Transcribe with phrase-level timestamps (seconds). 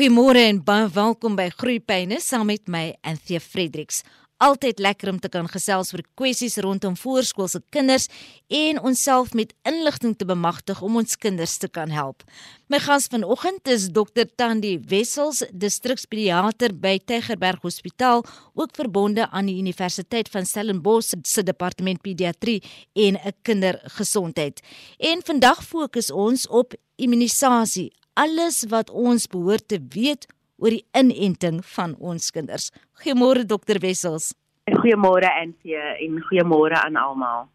[0.00, 3.98] Goeiemôre en baie welkom by Groeipyne saam met my Anthea Fredericks.
[4.40, 8.06] Altyd lekker om te kan gesels oor kwessies rondom voorskoolse kinders
[8.48, 12.24] en onsself met inligting te bemagtig om ons kinders te kan help.
[12.72, 18.24] My gas vanoggend is Dr Tandi Wessels, distrikspediater by Tygerberg Hospitaal,
[18.56, 22.62] ook verbonde aan die Universiteit van Stellenbosch se departement pediatrie
[22.96, 24.64] en 'n kindergesondheid.
[24.96, 30.26] En vandag fokus ons op immunisasie alles wat ons behoort te weet
[30.60, 32.70] oor die inenting van ons kinders.
[33.02, 34.34] Goeiemôre dokter Wessels.
[34.70, 37.48] Goeiemôre Antie en goeiemôre aan almal.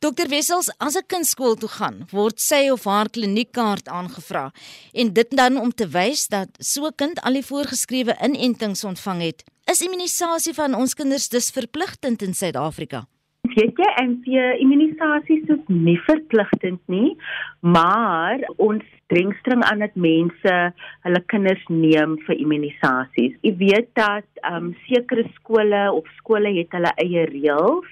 [0.00, 4.52] Dokter Wessels, as 'n kind skool toe gaan, word sy of haar kliniekkaart aangevra
[4.92, 9.20] en dit dan om te wys dat so 'n kind al die voorgeskrewe inentings ontvang
[9.20, 9.44] het.
[9.66, 13.06] Is immunisasie van ons kinders dus verpligtend in Suid-Afrika?
[13.56, 17.16] Weet jy en vir immunisasies is nie verpligtend nie,
[17.60, 20.56] maar ons dring streng aan dat mense
[21.06, 23.34] hulle kinders neem vir immunisasies.
[23.46, 27.90] Jy weet dat ehm um, sekere skole of skole het hulle eie reëls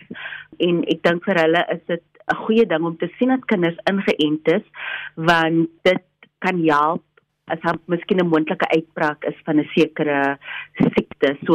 [0.69, 3.79] en ek dink vir hulle is dit 'n goeie ding om te sien dat kinders
[3.91, 4.67] ingeënt is
[5.15, 6.05] want dit
[6.45, 7.03] kan help
[7.53, 10.39] as daar miskien 'n moontlike uitbraak is van 'n sekere
[10.95, 11.37] siekte.
[11.47, 11.55] So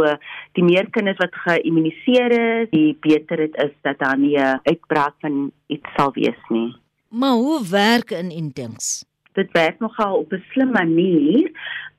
[0.53, 5.15] die meer kinders wat geïmmuniseer is, die beter dit is dat daar nie 'n uitbraak
[5.19, 6.75] van iets sal wees nie.
[7.09, 9.05] Maar hoe werk inentings?
[9.33, 11.51] Dit werk nogal op 'n slim manier.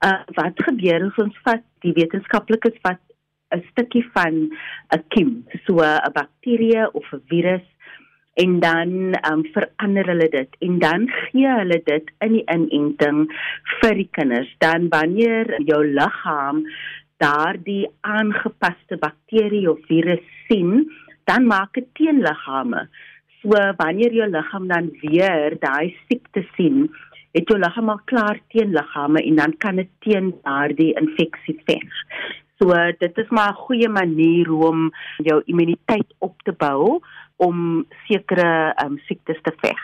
[0.05, 2.99] Uh wat gebeur as ons vat die wetenskaplikes wat
[3.55, 4.33] 'n stukkie van
[4.95, 7.65] 'n kiem, so 'n bakterie of 'n virus
[8.35, 10.55] en dan um, verander hulle dit.
[10.67, 13.25] En dan gee hulle dit in die inenting
[13.79, 14.51] vir die kinders.
[14.63, 16.65] Dan wanneer jou liggaam
[17.23, 20.83] daardie aangepaste bakterie of virus sien
[21.29, 22.87] dan maak dit teenliggame.
[23.41, 26.89] So wanneer jou liggaam dan weer daai siekte sien
[27.35, 32.03] het jou liggaam al klaar teenliggame en dan kan dit teen daardie infeksie veg.
[32.59, 36.99] So dit is maar 'n goeie manier om jou immuniteit op te bou
[37.37, 39.81] om sekere um, siektes te veg.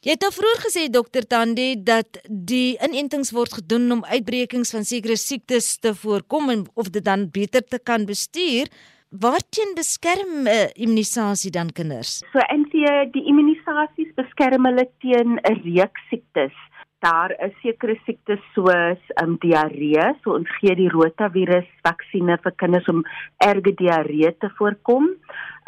[0.00, 4.86] Jy het nou vroeër gesê dokter Tandi dat die inentings word gedoen om uitbrekings van
[4.88, 8.72] sekere siektes te voorkom en of dit dan beter te kan bestuur.
[9.10, 12.22] Waarteen beskerm 'n uh, immunisasie dan kinders?
[12.32, 16.56] So en die die immunisasies beskerm hulle teen 'n reeks siektes.
[17.00, 22.88] Daar is sekere siektes soos um, diarree, so ons gee die rotavirus vaksines vir kinders
[22.88, 23.04] om
[23.36, 25.08] erge diarree te voorkom.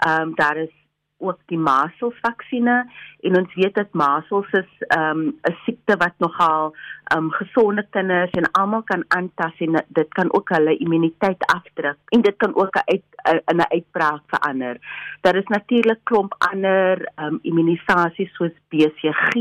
[0.06, 0.72] Ehm um, daar is
[1.22, 2.90] ook die measles vaksines
[3.26, 6.74] en ons weet dat measles is ehm, 'n um, siekte wat nogal
[7.14, 12.20] um, gesonde kinders en almal kan aantas en dit kan ook hulle immuniteit afdruk en
[12.22, 13.06] dit kan ook 'n uit,
[13.50, 14.76] in 'n uitbraak verander.
[15.20, 19.34] Daar is natuurlik klomp ander um, immunisasies soos BCG.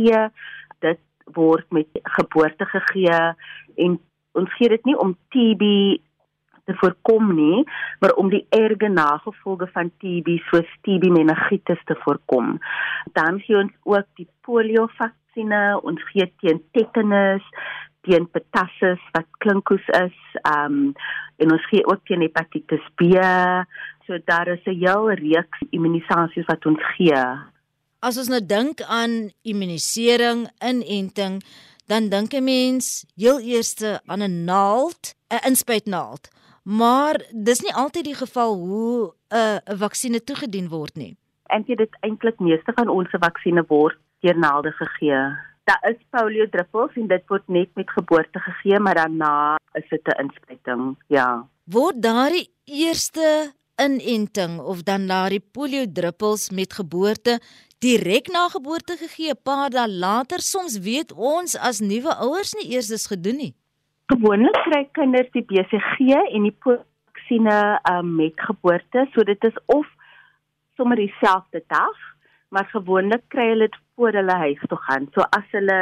[0.80, 1.00] Dit
[1.34, 3.36] word met geboorte gegee
[3.76, 4.00] en
[4.32, 5.64] ons gee dit nie om TB
[6.72, 7.64] te voorkom nie,
[8.00, 12.58] maar om die erge nagevolge van TB soos TB meningitis te voorkom.
[13.18, 17.46] Dan gee ons ook die polio vaksines, ons gee teen tetanus,
[18.08, 20.18] teen pertussis wat klinkoes is,
[20.56, 20.94] um
[21.42, 23.16] en ons gee ook teen hepatitis B.
[24.06, 27.24] So daar is 'n hele reeks immunisasies wat ons gee.
[28.00, 31.42] As ons nou dink aan immunisering, inenting,
[31.86, 36.30] dan dink 'n mens heel eers aan 'n naald, 'n inspuitnaald.
[36.64, 41.18] Maar dis nie altyd die geval hoe 'n uh, 'n vaksinne toegedien word nie.
[41.46, 45.22] En dit eintlik meeste van ons vaksinne word deur naalde gegee.
[45.64, 50.08] Daar is polio druppels en dit word net met geboorte gegee, maar daarna is dit
[50.08, 50.98] 'n inspuiting.
[51.08, 51.48] Ja.
[51.64, 57.40] Word daardie eerste inenting of dan daardie polio druppels met geboorte
[57.82, 62.70] direk na geboorte gegee, 'n paar dae later, soms weet ons as nuwe ouers nie
[62.74, 63.54] eers dis gedoen nie.
[64.12, 69.88] Gewoonlik kry kinders die BCG en die vaksine um, met geboorte, so dit is of
[70.76, 72.02] sommer dieselfde dag,
[72.52, 75.08] maar gewoonlik kry hulle dit voor hulle huis toe gaan.
[75.16, 75.80] So as hulle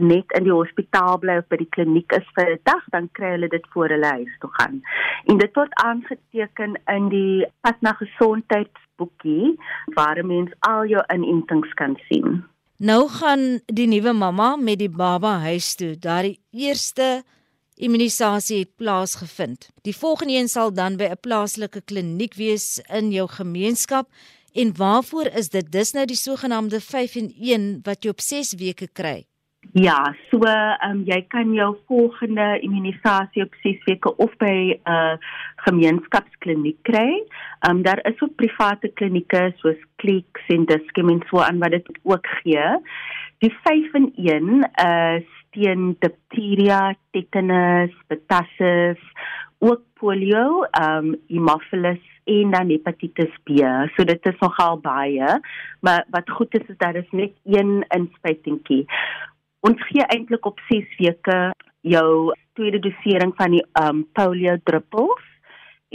[0.00, 3.36] net in die hospitaal bly of by die kliniek is vir 'n dag, dan kry
[3.36, 4.80] hulle dit voor hulle huis toe gaan.
[5.28, 9.56] En dit word aangeteken in die pad na gesondheidsboekie
[9.92, 12.46] waar 'n mens al jou inentings kan sien.
[12.76, 15.94] Nou gaan die nuwe mamma met die baba huis toe.
[15.96, 17.24] Daardie eerste
[17.80, 19.70] immunisasie het plaasgevind.
[19.82, 24.12] Die volgende een sal dan by 'n plaaslike kliniek wees in jou gemeenskap.
[24.52, 25.72] En waarvoor is dit?
[25.72, 29.26] Dis nou die sogenaamde 5 in 1 wat jy op 6 weke kry.
[29.72, 34.80] Ja, so ehm um, jy kan jou volgende immunisasie op 6 weke of by 'n
[34.84, 35.16] uh,
[35.66, 37.24] gemeenskapskliniek kry.
[37.60, 41.70] Ehm um, daar is ook private klinieke soos Clicks en Diskem en so aan wat
[41.70, 42.78] dit ook gee.
[43.38, 44.70] Die 5 in 1
[45.18, 49.00] is teen dipteria, tetanus, pertussis,
[49.58, 53.58] ook polio, ehm um, hemophilus en dan hepatitis B.
[53.94, 55.40] So dit is nogal baie,
[55.80, 58.86] maar wat goed is is dat dit net een inspuitingkie.
[59.60, 61.38] Ons gee eintlik op 6 weke
[61.80, 65.24] jou tweede dosering van die ehm um, polio druppels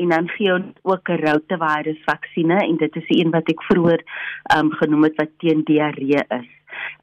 [0.02, 3.64] en dan gee ons ook 'n rotavirus vaksines en dit is die een wat ek
[3.70, 6.50] vroeër ehm um, genoem het wat teen diarree is.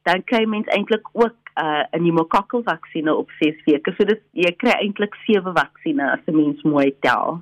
[0.03, 3.93] Dan kry mens eintlik ook uh, 'n pneumokokkel vaksines op 6 weke.
[3.97, 7.41] So dis jy kry eintlik 7 vaksines as 'n mens mooi tel.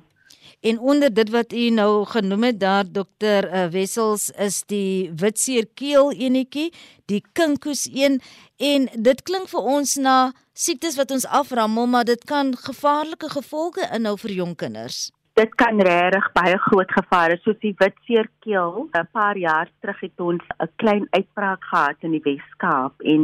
[0.60, 6.12] En onder dit wat u nou genoem het daar dokter uh, Wessels is die witseerkeel
[6.12, 6.72] enetjie,
[7.06, 8.20] die kinkoes een
[8.56, 13.86] en dit klink vir ons na siektes wat ons aframmel, maar dit kan gevaarlike gevolge
[13.94, 15.08] inhou vir jong kinders
[15.38, 18.88] dit kan regtig baie groot gevare soos die witseerkeel.
[18.90, 23.22] 'n Paar jaar terug het ons 'n klein uitbraak gehad in die Wes-Kaap en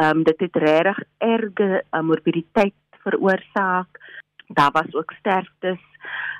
[0.00, 2.74] ehm um, dit het regtig erge uh, morbiditeit
[3.04, 3.90] veroorsaak.
[4.54, 5.82] Daar was ook sterftes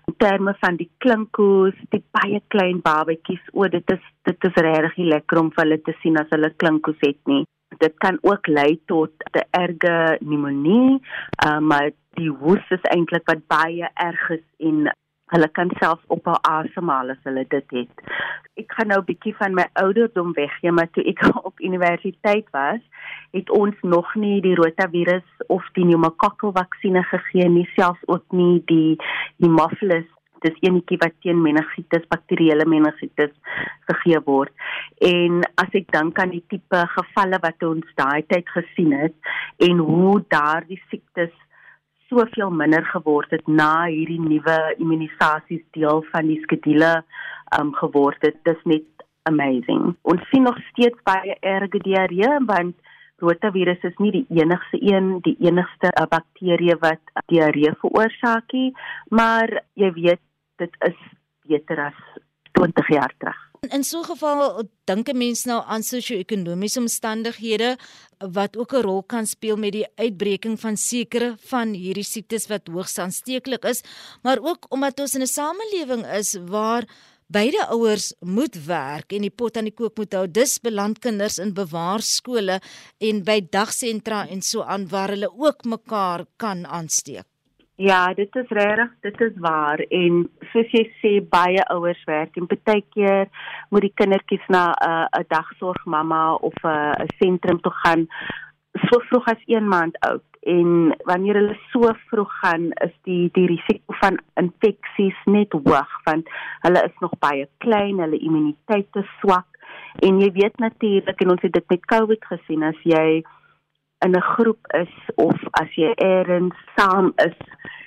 [0.07, 3.43] in terme van die klinkoes, die baie klein babatjies.
[3.53, 7.19] O, dit is dit is regtig lekker om hulle te sien as hulle klinkoes het
[7.31, 7.45] nie.
[7.79, 11.01] Dit kan ook lei tot 'n erge pneumonie,
[11.47, 14.91] uh, maar die hoes is eintlik wat baie erg is en
[15.33, 18.05] hulle kan self op hul asemhaal as hulle dit het.
[18.61, 22.81] Ek gaan nou 'n bietjie van my ouderdom weggee, maar toe ek op universiteit was,
[23.33, 28.63] het ons nog nie die rotavirus of die pneumokokkel vaksines gegee nie, selfs ook nie
[28.67, 28.99] die
[29.39, 30.09] hemophilus
[30.45, 33.33] dis enetjie wat teen meningitis, bakterieële meningitis
[33.91, 34.53] gegee word.
[35.05, 39.33] En as ek dink aan die tipe gevalle wat ons daai tyd gesien het
[39.69, 41.35] en hoe daardie siektes
[42.11, 46.93] soveel minder geword het na hierdie nuwe immunisasies deel van die skedule
[47.59, 48.39] um geword het.
[48.45, 48.87] Dis net
[49.31, 49.95] amazing.
[50.03, 52.77] Ons sien nog steeds baie erge diarree want
[53.21, 58.71] rotavirus is nie die enigste een, die enigste uh, bakterie wat diarree veroorsaak nie,
[59.13, 60.23] maar jy weet
[60.63, 61.01] dit is
[61.49, 62.01] beter as
[62.53, 63.39] 20 jaar terug.
[63.69, 67.77] In so 'n geval dink 'n mens nou aan sosio-ekonomiese omstandighede
[68.19, 72.69] wat ook 'n rol kan speel met die uitbreking van sekere van hierdie siektes wat
[72.69, 73.83] hoogs aansteeklik is,
[74.23, 76.85] maar ook omdat ons in 'n samelewing is waar
[77.31, 80.27] beide ouers moet werk en die pot aan die kook moet hou.
[80.27, 82.61] Dis beland kinders in bewaarskole
[82.99, 87.30] en by dagsentra en so aan waar hulle ook mekaar kan aansteek.
[87.81, 89.81] Ja, dit is regtig, dit is waar.
[89.89, 90.17] En
[90.53, 93.31] soos jy sê baie ouers werk en baie keer
[93.73, 98.05] moet die kindertjies na 'n uh, 'n dagsorgmamma of 'n uh, sentrum toe gaan
[98.85, 100.29] so vroeg as 1 maand oud.
[100.41, 106.29] En wanneer hulle so vroeg gaan is die die risiko van infeksies net hoog want
[106.61, 109.49] hulle is nog baie klein, hulle immuniteit is swak.
[110.05, 113.25] En jy weet natuurlik en ons het dit met COVID gesien as jy
[114.05, 117.37] in 'n groep is of as jy eers saam is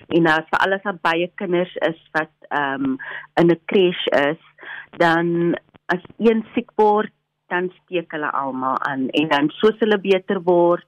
[0.08, 2.98] en as vir alles aan baie kinders is wat ehm um,
[3.42, 4.42] in 'n crash is,
[4.98, 5.56] dan
[5.86, 7.12] as een siek word,
[7.48, 10.86] dan steek hulle almal aan en dan soos hulle beter word,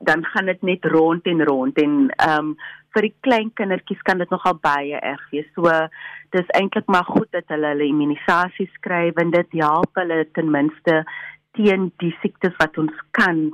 [0.00, 2.56] dan gaan dit net rond en rond en ehm um,
[2.94, 5.48] vir die klein kindertjies kan dit nogal baie erg wees.
[5.54, 5.70] So
[6.32, 11.04] dis eintlik maar goed dat hulle hulle immunisasie skryf en dit help hulle ten minste
[11.58, 13.52] teen die siektes wat ons kan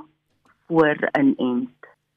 [0.66, 1.70] voor inent.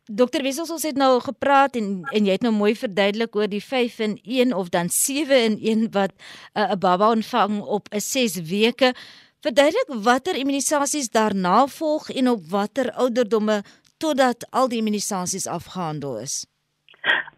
[0.07, 3.63] Dokter Wessels ons het nou gepraat en en jy het nou mooi verduidelik oor die
[3.63, 7.89] 5 in 1 of dan 7 in 1 wat uh, 'n uh, baba ontvang op
[7.91, 8.93] 'n 6 weke.
[9.41, 13.63] Verduidelik watter immunisasies daarna volg en op watter ouderdomme
[13.97, 16.45] totdat al die immunisasies afgehandel is.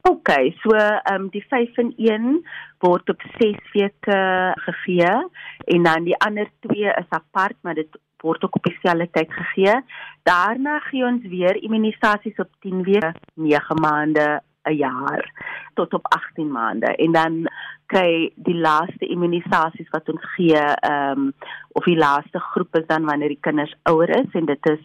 [0.01, 0.29] OK,
[0.61, 2.45] so ehm um, die 5 in 1
[2.79, 4.19] word op 6 weke
[4.55, 5.15] gegee
[5.65, 9.81] en dan die ander 2 is apart, maar dit word ook op dieselfde tyd gegee.
[10.23, 15.31] Daarna gee ons weer immunisasies op 10 weke, 9 maande, 'n jaar
[15.73, 17.47] tot op 18 maande en dan
[17.85, 21.33] kry die laaste immunisasies wat ons gee ehm um,
[21.71, 24.83] of die laaste groep is dan wanneer die kinders ouer is en dit is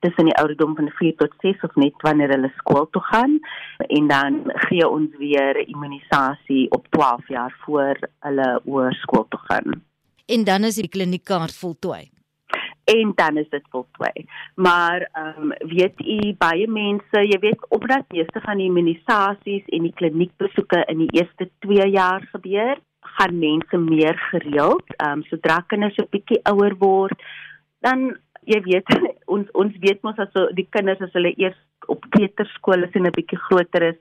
[0.00, 3.38] tussen die ouderdom van 4 tot 6 of net wanneer hulle skool toe gaan
[3.86, 9.82] en dan gee ons weer immunisasie op 12 jaar voor hulle hoërskool toe gaan.
[10.26, 12.15] En dan is die kliniekkaart voltooi
[12.86, 14.26] en dan is dit voltooi.
[14.54, 19.88] Maar ehm um, weet u baie mense, jy weet omdat meeste van die immunisasies en
[19.88, 22.78] die kliniekbesoeke in die eerste 2 jaar gebeur,
[23.16, 24.94] gaan mense meer gereeld.
[24.96, 27.18] Ehm um, sodra kinders 'n bietjie ouer word,
[27.80, 28.16] dan
[28.46, 28.92] jy weet
[29.34, 31.58] ons ons weet mos as so die kinders as hulle eers
[31.92, 33.98] op kleuterskool is en 'n bietjie groter is,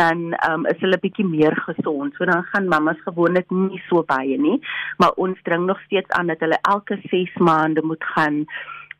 [0.00, 2.14] dan um, is hulle bietjie meer gesond.
[2.16, 4.60] So dan gaan mammas gewoonlik nie so baie nie,
[4.98, 8.46] maar ons dring nog steeds aan dat hulle elke 6 maande moet gaan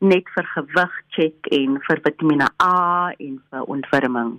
[0.01, 4.39] net vir gewig check en vir Vitamiene A en vir ontwurming.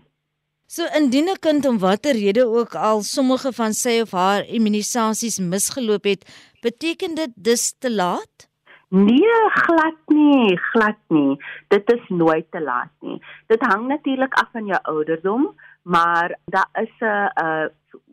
[0.68, 5.40] So indien 'n kind om watter rede ook al sommige van sy of haar immunisasies
[5.40, 6.26] misgeloop het,
[6.62, 8.49] beteken dit dis te laat?
[8.90, 11.38] Nee, glad nie, glad nie.
[11.68, 13.22] Dit is nooit te laat nie.
[13.46, 17.70] Dit hang natuurlik af van jou ouderdom, maar daar is 'n 'n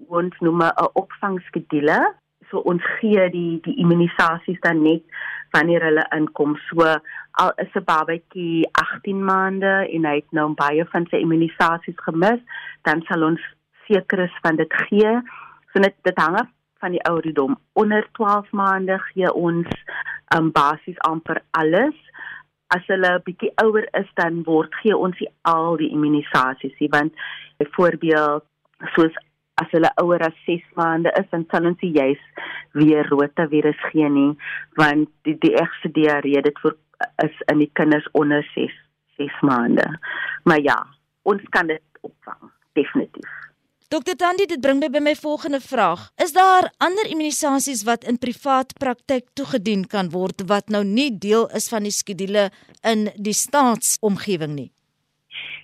[0.09, 2.15] ons noem 'n opvangskedule.
[2.51, 5.03] So ons gee die die immunisasies dan net
[5.51, 6.57] wanneer hulle inkom.
[6.57, 6.85] So
[7.31, 12.41] al is 'n babatjie 18 maande en hy het nou baie van sy immunisasies gemis,
[12.83, 13.41] dan sal ons
[13.87, 15.21] seker is van dit gee.
[15.73, 17.59] So net dit hang af van die ouderdom.
[17.73, 19.69] Onder 12 maande gee ons
[20.35, 21.95] um, basies amper alles.
[22.75, 27.13] As hulle 'n bietjie ouer is, dan word gee ons die al die immunisasies, want
[27.59, 28.45] byvoorbeeld
[28.95, 29.15] soos
[29.63, 32.23] as hulle ouer as 6 maande is, dan sal ons juis
[32.73, 34.33] weer rotavirus gee nie,
[34.77, 36.77] want die die egste diarree dit voor
[37.25, 38.75] is in die kinders onder 6
[39.17, 39.87] 6 maande.
[40.45, 40.87] Maar ja,
[41.23, 43.46] ons kan dit opvang, definitief.
[43.87, 46.09] Dokter Tandi, dit bring my by my volgende vraag.
[46.19, 51.45] Is daar ander immunisasies wat in privaat praktyk toegedien kan word wat nou nie deel
[51.55, 52.49] is van die skedule
[52.83, 54.71] in die staatsomgewing nie?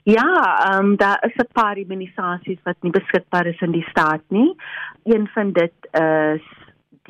[0.06, 0.28] Ja,
[0.68, 4.54] ehm um, daar is 'n paar immunisasies wat nie beskikbaar is in die staat nie.
[5.04, 6.46] Een van dit is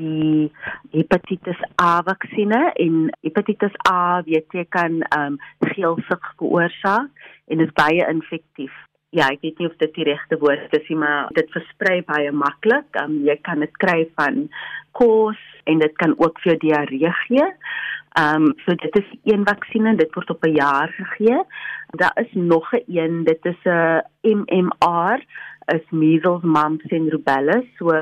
[0.01, 0.53] die
[0.91, 7.11] hepatitis A vaksines en hepatitis A weet jy kan ehm um, geelsig veroorsaak
[7.49, 8.73] en is baie infektief.
[9.13, 12.31] Ja, ek weet nie of dit die regte woord is nie, maar dit versprei baie
[12.33, 12.87] maklik.
[12.97, 14.47] Um, jy kan dit kry van
[14.97, 17.49] kos en dit kan ook vir diarree gee.
[18.21, 21.43] Ehm um, so dit is een vaksinne, dit word op 'n jaar gegee.
[22.01, 25.21] Daar is nog 'n een, dit is 'n MMR,
[25.77, 27.93] is measles, mumps en rubella, so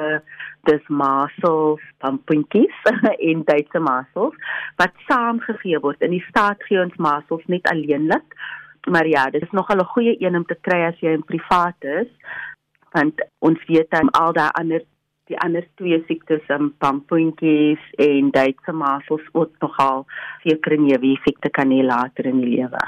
[0.62, 2.79] dis measles, pumpkinkies
[3.31, 4.35] en Duitse measles
[4.76, 6.00] wat saam gegee word.
[6.00, 8.38] In die staat gee ons measles net alleenlik.
[8.89, 11.77] Maar ja, dit is nogal 'n goeie een om te kry as jy in privaat
[11.85, 12.09] is
[12.91, 14.83] want ons weet dan al daai ander
[15.31, 20.03] die ander twee siektes um, pampoentjies en Duitse masels ook nogal
[20.43, 22.83] sekere neeweffekte kan hê later in die lewe.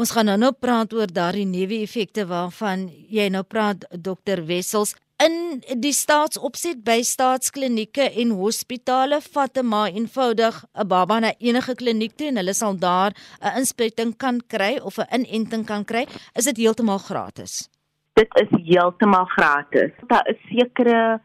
[0.00, 5.60] Ons gaan nou nou praat oor daardie neeweffekte waarvan jy nou praat dokter Wessels in
[5.82, 12.16] die staatsopset by staatsklinieke en hospitale vat 'n ma eenvoudig 'n baba na enige kliniek
[12.16, 16.44] toe en hulle sal daar 'n inspuiting kan kry of 'n inenting kan kry is
[16.44, 17.68] dit heeltemal gratis
[18.12, 19.92] Dit is heeltemal gratis.
[20.06, 21.20] Daar is sekere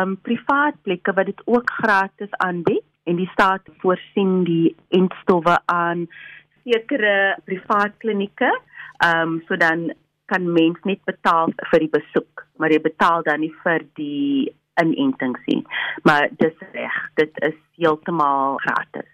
[0.00, 6.06] um privaat plekke wat dit ook gratis aanbied en die staat voorsien die entstowwe aan
[6.64, 8.50] sekere privaat klinieke.
[9.04, 9.92] Um so dan
[10.30, 15.42] kan mens net betaal vir die besoek, maar jy betaal dan nie vir die inentings
[15.50, 15.62] nie.
[16.06, 19.10] Maar dis reg, dit is heeltemal gratis.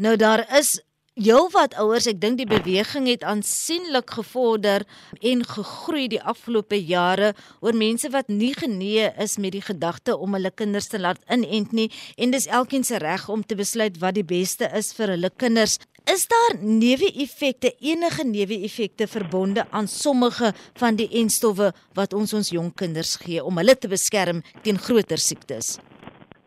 [0.00, 0.78] Nou daar is
[1.20, 4.86] Heelwat ouers, ek dink die beweging het aansienlik gevorder
[5.20, 10.38] en gegroei die afgelope jare oor mense wat nie genee is met die gedagte om
[10.38, 14.16] hulle kinders te laat inent nie en dis elkeen se reg om te besluit wat
[14.16, 15.76] die beste is vir hulle kinders.
[16.08, 22.72] Is daar neeweffekte, enige neeweffekte verbonde aan sommige van die enstowwe wat ons ons jong
[22.72, 25.76] kinders gee om hulle te beskerm teen groter siektes?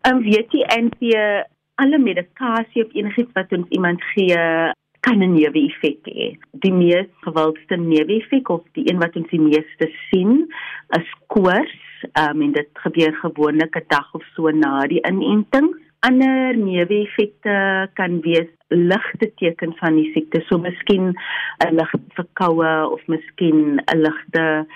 [0.02, 1.14] En weet jy NP
[1.74, 4.38] alle medikasie of enigiets wat ons iemand gee
[5.04, 6.36] kan 'n neeweffek hê.
[6.64, 10.46] Die mees gewildste neeweffek of die een wat ons die meeste sien
[10.98, 11.80] is koors.
[12.20, 15.68] Um, en dit gebeur gewoonlik 'n dag of so na die inenting.
[16.00, 21.14] Ander neeweffekte kan wees ligte tekens van die siekte, so miskien
[21.66, 24.66] 'n ligte verkoue of miskien 'n ligte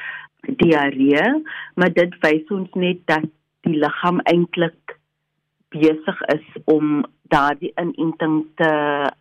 [0.40, 1.42] diarree,
[1.74, 3.24] maar dit wys ons net dat
[3.60, 4.97] die liggaam eintlik
[5.68, 8.72] besig is om daardie inenting te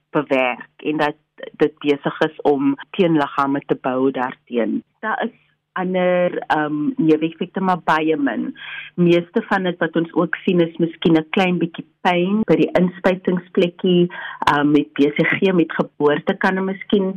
[0.09, 1.15] bewerk en dat
[1.61, 4.83] dit besig is om teenliggame te bou daarteen.
[4.99, 5.35] Daar is
[5.77, 8.55] ander ehm um, neeweffekte maar baie min.
[8.95, 12.71] Meeste van dit wat ons ook sien is miskien 'n klein bietjie pyn by die
[12.81, 14.07] inspuitingsplekkie,
[14.51, 17.13] ehm um, met BCG met geboorte kan 'n miskien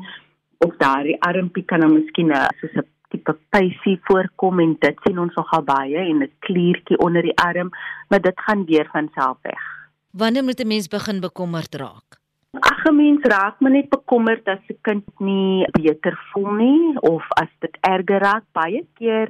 [0.66, 5.18] of daardie armpie kan 'n miskien 'n soos 'n tipe pysie voorkom en dit sien
[5.18, 7.70] ons nogal baie en 'n kliertjie onder die arm,
[8.08, 9.62] maar dit gaan weer van self weg.
[10.10, 12.18] Wanneer moet 'n mens begin bekommerd raak?
[12.52, 17.24] Ag, 'n mens raak maar net bekommerd as 'n kind nie beter voel nie of
[17.28, 18.44] as dit erger raak.
[18.52, 19.28] Baie keer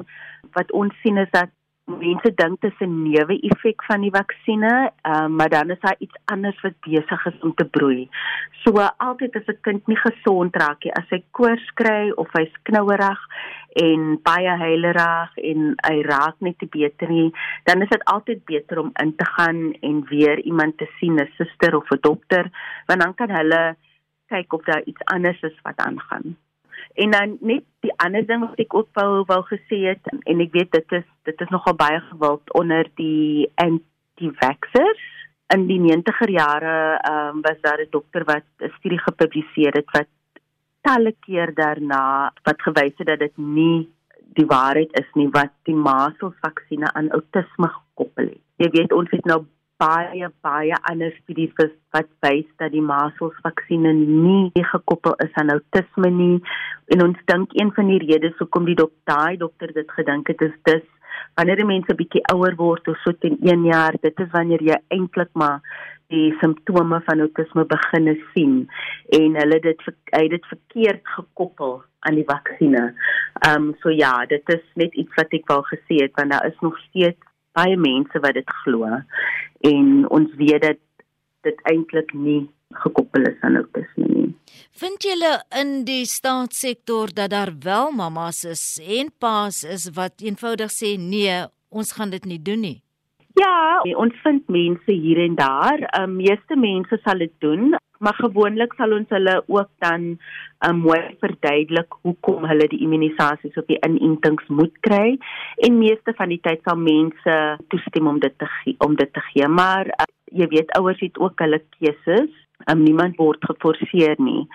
[0.52, 1.50] wat ons sien is dat
[1.98, 6.18] mense dink dit is 'n neeweffek van die vaksines, uh, maar dan is daar iets
[6.24, 8.08] anders wat besig is om te broei.
[8.62, 12.54] So altyd as 'n kind nie gesond raak nie, as hy koors kry of hy's
[12.62, 13.20] knouerig
[13.74, 17.32] en baie huilerig en hy raak net te beter nie,
[17.64, 21.30] dan is dit altyd beter om in te gaan en weer iemand te sien, 'n
[21.36, 22.50] suster of 'n dokter,
[22.86, 23.76] want dan kan hulle
[24.28, 26.36] kyk of daar iets anders is wat aangaan.
[26.94, 30.52] En dan net die ander ding wat ek ook wou wou gesê het en ek
[30.52, 35.04] weet dit is dit is nogal baie gewild onder die anti-vaxxers.
[35.54, 39.90] In die 90er jare ehm um, was daar 'n dokter wat 'n studie gepubliseer het
[39.90, 40.10] wat
[40.82, 43.88] talle keer daarna wat gewys het dat dit nie
[44.38, 48.44] die waarheid is nie wat die maselsvaksine aan outisme gekoppel het.
[48.56, 49.44] Jy weet ons het nou
[49.80, 51.52] baie baie ander studies
[51.94, 56.38] wat wys dat die maselsvaksine nie gekoppel is aan outisme nie
[56.94, 60.44] en ons dink een van die redes hoekom die dok daai dokter dit gedink het
[60.48, 60.86] is dis
[61.38, 65.32] wanneer mense bietjie ouer word of so teen 1 jaar dit is wanneer jy eintlik
[65.44, 65.60] maar
[66.10, 68.56] die simptome van outisme begin sien
[69.18, 72.94] en hulle dit hy dit verkeerd gekoppel aan die vaksines.
[73.46, 76.46] Ehm um, so ja, dit is net iets wat ek wou gesê het want daar
[76.48, 78.88] is nog steeds baie mense wat dit glo
[79.70, 80.80] en ons weet dat
[81.46, 82.48] dit eintlik nie
[82.82, 84.28] gekoppel is aan outisme nie.
[84.80, 88.64] Vind julle in die staatssektor dat daar wel mammas is
[88.98, 92.78] en paas is wat eenvoudig sê nee, ons gaan dit nie doen nie?
[93.38, 95.78] Ja, ons vind mense hier en daar.
[95.78, 100.04] Die um, meeste mense sal dit doen, maar gewoonlik sal ons hulle ook dan
[100.66, 105.18] um, mooi verduidelik hoekom hulle die immunisasies op die inentings moet kry.
[105.66, 107.36] En meeste van die tyd sal mense
[107.72, 109.48] toestem om dit te gee, om dit te gee.
[109.48, 112.32] Maar uh, jy weet ouers het ook hulle keuses.
[112.68, 114.46] Um, niemand word geforseer nie.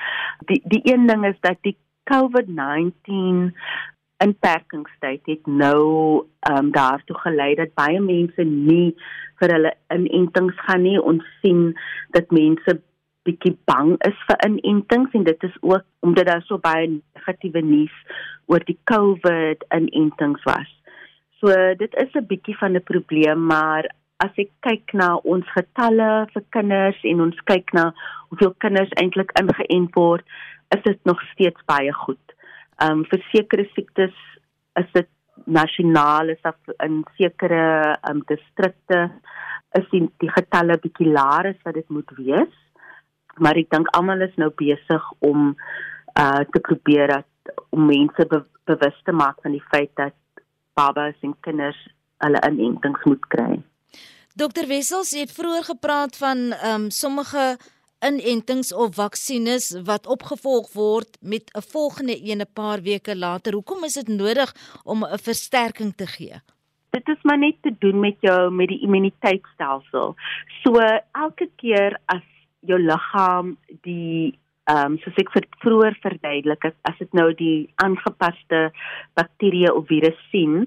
[0.49, 1.77] Die die een ding is dat die
[2.09, 3.53] COVID-19
[4.25, 8.93] inperkingstyd het nou um, daartoe gelei dat baie mense nie
[9.41, 10.97] vir hulle inentings gaan nie.
[11.01, 11.73] Ons sien
[12.17, 12.77] dat mense
[13.25, 17.95] bietjie bang is vir inentings en dit is ook omdat daar so baie negatiewe nuus
[18.51, 20.69] oor die COVID inentings was.
[21.41, 23.89] So dit is 'n bietjie van 'n probleem, maar
[24.23, 27.93] as ek kyk na ons getalle vir kinders en ons kyk na
[28.29, 30.25] hoeveel kinders eintlik ingeënt word,
[30.75, 32.25] is dit nog steeds baie goed.
[32.81, 34.15] Ehm um, vir sekere siektes
[34.81, 35.09] is dit
[35.45, 37.63] nasionaal is af in sekere
[38.01, 39.11] ehm um, distrikte
[39.79, 42.55] is die, die getalle bietjie laer as wat dit moet wees
[43.37, 45.53] maar ek dink almal is nou besig om
[46.19, 50.15] uh te probeer dat om mense be, bewus te maak van die feit dat
[50.73, 51.79] babas en kinders
[52.23, 53.61] hulle inentings moet kry.
[54.35, 57.55] Dokter Wessels het vroeër gepraat van um sommige
[58.03, 63.53] inentings of vaksines wat opgevolg word met 'n volgende een 'n paar weke later.
[63.53, 66.41] Hoekom is dit nodig om 'n versterking te gee?
[66.89, 70.15] Dit is maar net te doen met jou met die immuniteitstelsel.
[70.63, 70.79] So
[71.11, 72.23] elke keer as
[72.67, 73.55] jou liggaam
[73.87, 74.33] die
[74.65, 78.61] ehm um, soos ek vir vroeër verduidelik het as dit nou die aangepaste
[79.19, 80.63] bakterie of virus sien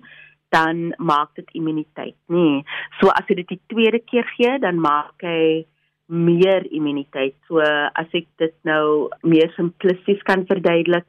[0.55, 2.45] dan maak dit immuniteit nê.
[2.45, 2.63] Nee.
[3.01, 5.67] so as jy dit die tweede keer gee dan maak hy
[6.09, 7.37] meer immuniteit.
[7.49, 11.05] So as ek dit nou meer simplisties kan verduidelik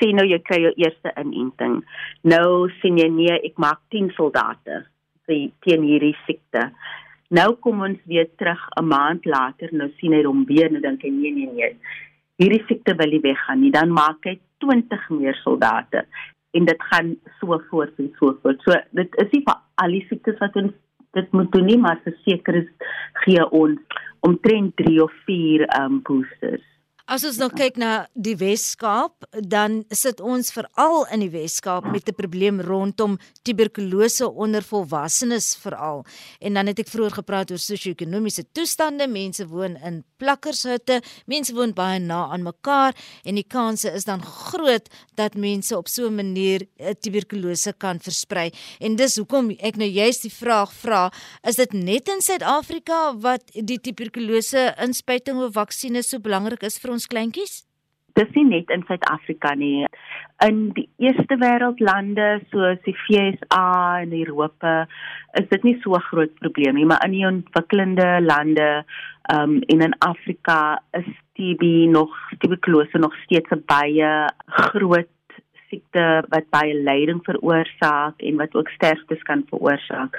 [0.00, 1.80] sê nou jy kry jou eerste inenting.
[2.24, 4.84] Nou sien jy nee ek maak 10 soldate
[5.30, 6.70] teen hierdie siekte
[7.30, 11.02] Nou kom ons weer terug 'n maand later, nou sien hy hom weer en dink
[11.02, 11.76] hy nee nee nee.
[12.42, 13.70] Hierdie siekte wil nie weggaan nie.
[13.70, 16.06] Dan maak hy 20 meer soldate
[16.50, 18.62] en dit gaan so voort en so voort.
[18.62, 20.72] So dit is nie vir al die siektes wat ons
[21.12, 22.68] dit moet doen nie, maar verseker is
[23.24, 23.78] gee ons
[24.26, 26.66] omtrent 3 of 4 um boosters.
[27.10, 32.06] As ons nou kyk na die Wes-Kaap, dan sit ons veral in die Wes-Kaap met
[32.06, 36.06] 'n probleem rondom tuberkulose onder volwassenes veral.
[36.40, 39.08] En dan het ek vroeër gepraat oor sosio-ekonomiese toestande.
[39.08, 42.94] Mense woon in plakkershutte, mense woon baie na aan mekaar
[43.24, 47.98] en die kanse is dan groot dat mense op so 'n manier eh, tuberkulose kan
[47.98, 48.52] versprei.
[48.78, 53.42] En dis hoekom ek nou juist die vraag vra, is dit net in Suid-Afrika wat
[53.52, 57.64] die tuberkulose inspuiting of vaksines so belangrik is vir ons kleintjies?
[58.18, 59.86] Dis nie net in Suid-Afrika nie.
[60.42, 64.88] In die eerste wêreld lande soos die VSA en Europa
[65.38, 68.68] is dit nie so groot probleem nie, maar in die ontwikkelende lande
[69.32, 71.06] um en in Afrika is
[71.38, 74.10] TB nog tuberkulose nog steeds 'n baie
[74.46, 75.08] groot
[75.68, 80.16] siekte wat baie lyding veroorsaak en wat ook sterftes kan veroorsaak.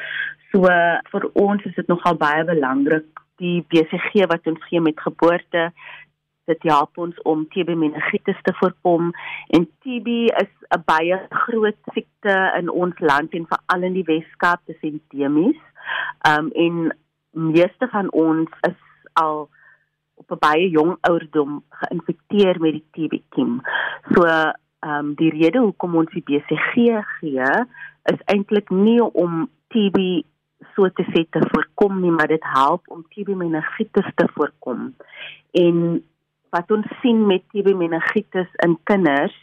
[0.52, 0.68] So
[1.12, 5.72] vir ons is dit nogal baie belangrik die BCG wat ons gee met geboorte
[6.50, 9.12] dit help ons om TB meningitis te voorkom
[9.56, 10.08] en TB
[10.42, 15.62] is 'n baie groot siekte in ons land en veral in die Weskaap dis endemies.
[16.28, 16.96] Um en
[17.32, 18.80] meeste van ons is
[19.14, 19.50] al
[20.16, 23.62] op 'n baie jong ouderdom geïnfekteer met die TB kiem.
[24.14, 24.26] So
[24.80, 27.50] um die rede hoekom ons die BCG gee
[28.04, 30.24] is eintlik nie om TB
[30.76, 34.96] so te sê te voorkom nie, maar dit help om TB meningitis te voorkom.
[35.52, 36.04] En
[36.56, 39.36] wat ons sien met TB meningitis in kinders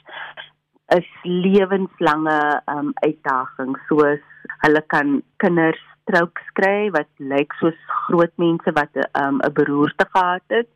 [0.96, 2.38] is lewenslange
[2.72, 4.24] um, uitdagings soos
[4.64, 10.06] hulle kan kinders strokes kry wat lyk soos groot mense wat 'n um, 'n beroerte
[10.14, 10.68] gehad het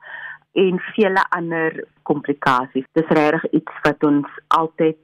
[0.52, 2.84] en vele ander komplikasies.
[2.92, 4.98] Dis regtig iets wat ons altyd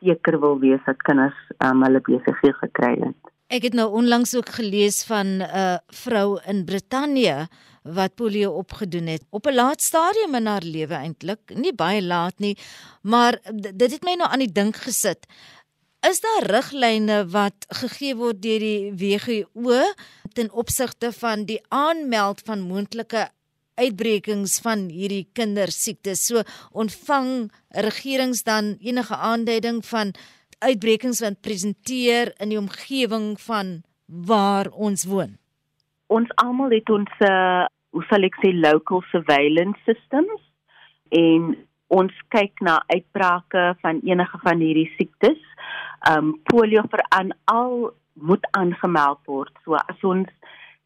[0.00, 3.20] seker wil wees dat kinders um, hulle besighede gekry het.
[3.50, 7.48] Ek het nou onlangs ook gelees van 'n uh, vrou in Brittanje
[7.82, 12.38] wat polio opgedoen het op 'n laat stadium in haar lewe eintlik, nie baie laat
[12.38, 12.56] nie,
[13.02, 13.40] maar
[13.72, 15.26] dit het my nou aan die dink gesit.
[16.00, 19.82] Is daar riglyne wat gegee word deur die WHO
[20.32, 23.28] ten opsigte van die aanmeld van moontlike
[23.74, 26.26] uitbrekings van hierdie kindersiektes?
[26.26, 30.14] So ontvang regerings dan enige aanduiding van
[30.58, 35.39] uitbrekings wat presenteer in die omgewing van waar ons woon?
[36.10, 40.42] Ons almal het ons uh, hoe sal ek sê local surveillance systems
[41.14, 41.52] en
[41.90, 45.40] ons kyk na uitbrake van enige van hierdie siektes
[46.10, 49.52] um polio vir aan al moet aangemeld word.
[49.64, 50.30] So as ons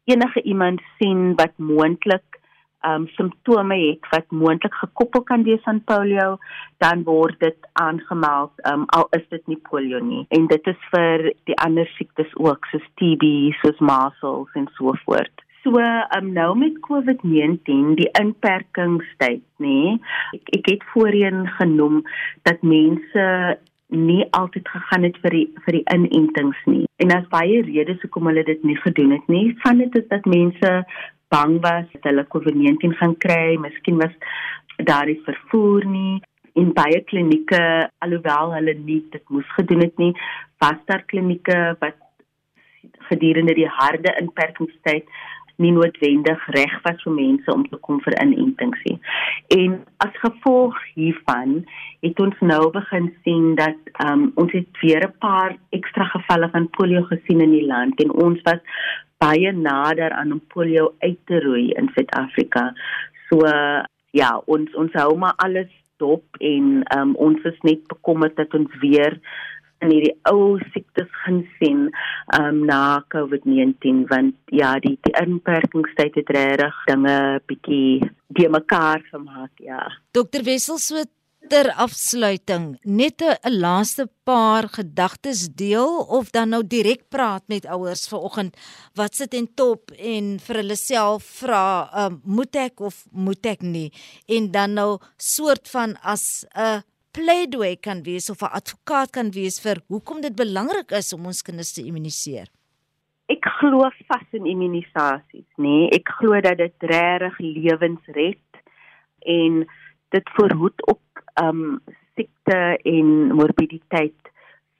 [0.09, 2.39] enige iemand sien wat moontlik
[2.89, 6.37] um simptome het wat moontlik gekoppel kan wees aan polio,
[6.83, 10.25] dan word dit aangemeld um al is dit nie polio nie.
[10.29, 15.45] En dit is vir die ander siektes ook soos TB, soos measles en so voort.
[15.65, 15.81] So
[16.17, 19.77] um nou met COVID-19 die inperkingstyd nê.
[20.37, 22.03] Ek, ek het voorheen genoem
[22.45, 23.23] dat mense
[23.87, 26.85] nie altyd gegaan het vir die vir die inentings nie.
[27.01, 29.53] En daar's baie redes hoekom hulle dit nie gedoen het nie.
[29.63, 30.71] Van dit is dat mense
[31.29, 34.15] bang was dat hulle COVID-19 gaan kry, miskien was
[34.77, 36.21] daar nie vervoer nie
[36.55, 37.61] in baie klinieke
[38.03, 40.13] alhoewel hulle nie dit moes gedoen het nie,
[40.63, 41.99] was daar klinieke wat
[43.09, 45.09] gedurende die harde inperkingstyd
[45.63, 48.97] nie noodwendig reg was vir mense om te kom vir inentings nie.
[49.55, 51.61] En as gevolg hiervan
[52.03, 56.69] het ons nou begin sien dat um, ons het weer 'n paar ekstra gevalle van
[56.77, 58.59] polio gesien in die land en ons was
[59.23, 62.71] baie nader aan om polio uit te roei in Suid-Afrika.
[63.29, 63.47] So
[64.15, 68.71] ja, ons ons hou maar alles dop en um, ons is net bekommerd dat ons
[68.81, 69.15] weer
[69.83, 71.87] in hierdie ou siektes gaan sien
[72.37, 77.17] um, na COVID-19 want ja die die inperkingstyd het regtig dinge
[77.51, 79.81] bietjie die mekaar gemaak ja
[80.15, 81.03] Dokter Wessel so
[81.49, 88.07] ter afsluiting net 'n laaste paar gedagtes deel of dan nou direk praat met ouers
[88.07, 88.57] vanoggend
[88.95, 93.61] wat sit en top en vir hulle self vra um, moet ek of moet ek
[93.61, 93.91] nie
[94.27, 96.83] en dan nou soort van as 'n
[97.15, 101.41] pleidooi kan wees of 'n advokaat kan wees vir hoekom dit belangrik is om ons
[101.41, 102.47] kinders te immuniseer?
[103.27, 105.63] Ek glo vas in immunisasies, nê.
[105.63, 105.89] Nee.
[105.89, 108.49] Ek glo dat dit regtig lewens red
[109.19, 109.65] en
[110.09, 110.99] dit verhoed op
[111.41, 111.79] um,
[112.15, 114.31] siekte en morbiditeit.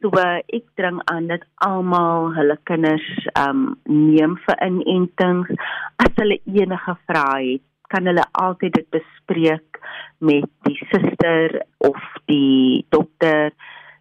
[0.04, 3.06] So ek dring aan dat almal hulle kinders
[3.40, 5.54] um, neem vir inentings
[6.04, 9.80] as hulle enige vrae het kan hulle altyd dit bespreek
[10.26, 13.54] met die suster of die dokter.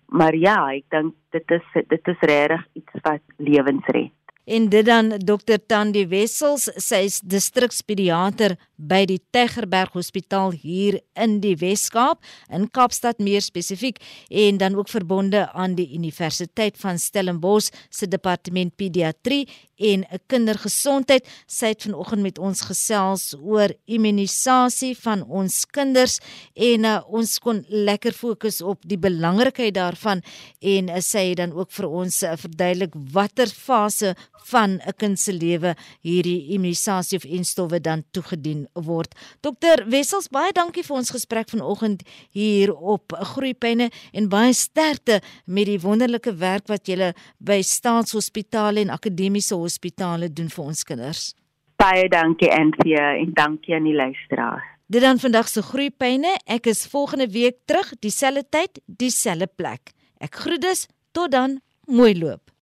[0.09, 4.24] Maar ja, ek dink dit is dit is regtig iets wat lewens red.
[4.45, 11.39] En dit dan Dr Tandi Wessels, sy is distrikspediater by die Tegerberg Hospitaal hier in
[11.41, 12.21] die Wes-Kaap,
[12.53, 18.77] in Kaapstad meer spesifiek en dan ook verbonde aan die Universiteit van Stellenbosch se departement
[18.77, 21.27] pediatrie en 'n kindergesondheid.
[21.47, 26.19] Sy het vanoggend met ons gesels oor immunisasie van ons kinders
[26.55, 30.23] en uh, ons kon lekker fokus op die belangrikheid daarvan
[30.61, 35.21] en uh, sy het dan ook vir ons uh, verduidelik watter fase van 'n kind
[35.21, 39.15] se lewe hierdie immunisasie of enstowwe dan toegedien word.
[39.41, 45.67] Dokter Wessels, baie dankie vir ons gesprek vanoggend hier op Groepyne en baie sterkte met
[45.67, 51.33] die wonderlike werk wat jy by staatshospitale en akademiese hospitale doen vir ons kinders.
[51.81, 54.71] Baie dankie Anthea en dankie aan die luisteraars.
[54.87, 56.37] Dit dan vandag se groeipyne.
[56.45, 59.95] Ek is volgende week terug, dieselfde tyd, dieselfde plek.
[60.21, 62.54] Ek groet dus tot dan, mooi loop.